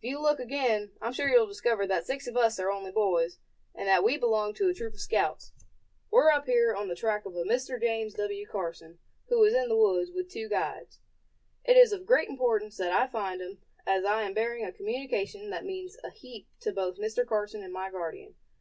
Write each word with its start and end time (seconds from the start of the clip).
"If 0.00 0.04
you 0.08 0.20
look 0.20 0.38
again, 0.38 0.92
I'm 1.02 1.12
sure 1.12 1.26
you'll 1.28 1.48
discover 1.48 1.84
that 1.84 2.06
six 2.06 2.28
of 2.28 2.36
us 2.36 2.60
are 2.60 2.70
only 2.70 2.92
boys, 2.92 3.40
and 3.74 3.88
that 3.88 4.04
we 4.04 4.16
belong 4.16 4.54
to 4.54 4.68
a 4.68 4.72
troop 4.72 4.94
of 4.94 5.00
scouts. 5.00 5.50
We're 6.12 6.30
up 6.30 6.46
here 6.46 6.72
on 6.76 6.86
the 6.86 6.94
track 6.94 7.26
of 7.26 7.34
a 7.34 7.42
Mr. 7.42 7.80
James 7.80 8.14
W. 8.14 8.46
Carson, 8.46 9.00
who 9.30 9.42
is 9.42 9.52
in 9.52 9.68
the 9.68 9.76
woods, 9.76 10.12
with 10.14 10.30
two 10.30 10.48
guides. 10.48 11.00
It 11.64 11.76
is 11.76 11.92
of 11.92 12.06
great 12.06 12.28
importance 12.28 12.76
that 12.76 12.92
I 12.92 13.08
find 13.08 13.40
him, 13.42 13.62
as 13.84 14.04
I 14.04 14.22
am 14.22 14.32
bearing 14.32 14.64
a 14.64 14.70
communication 14.70 15.50
that 15.50 15.64
means 15.64 15.96
a 16.04 16.10
heap 16.10 16.46
to 16.60 16.70
both 16.70 16.98
Mr. 16.98 17.26
Carson 17.26 17.64
and 17.64 17.72
my 17.72 17.90
guardian. 17.90 18.36